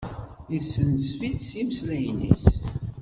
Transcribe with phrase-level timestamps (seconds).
[0.53, 2.43] Yessenzef-itt s yimeslayen-is.